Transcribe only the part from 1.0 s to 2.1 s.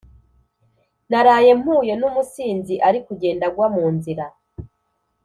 Naraye mpuye